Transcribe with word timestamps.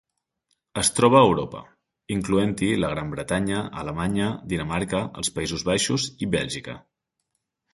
Es 0.81 0.87
troba 0.99 1.19
a 1.19 1.25
Europa, 1.25 1.59
incloent-hi 2.15 2.69
la 2.85 2.89
Gran 2.93 3.11
Bretanya, 3.13 3.59
Alemanya, 3.83 4.31
Dinamarca, 4.55 5.03
els 5.23 5.31
Països 5.37 5.67
Baixos 5.69 6.09
i 6.27 6.31
Bèlgica. 6.39 6.79